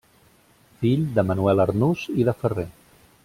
Fill 0.79 1.03
de 1.19 1.25
Manuel 1.31 1.63
Arnús 1.67 2.07
i 2.23 2.27
de 2.31 2.37
Ferrer. 2.45 2.69